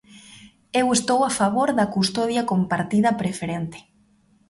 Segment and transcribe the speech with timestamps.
[0.81, 3.79] Eu estou a favor da custodia compartida preferente.